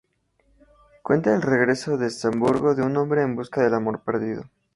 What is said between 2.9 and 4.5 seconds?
hombre en busca del amor perdido.